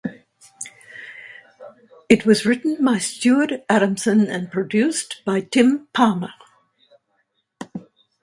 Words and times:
It 2.09 2.25
was 2.25 2.43
written 2.43 2.83
by 2.83 2.97
Stuart 2.97 3.51
Adamson 3.69 4.21
and 4.25 4.49
produced 4.51 5.21
by 5.25 5.41
Tim 5.41 5.89
Palmer. 5.93 6.33